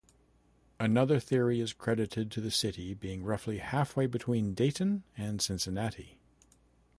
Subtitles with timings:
[0.79, 6.17] Another theory is credited to the city being roughly halfway between Dayton and Cincinnati.